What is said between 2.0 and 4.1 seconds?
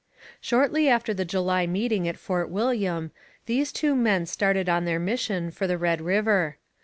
at Fort William these two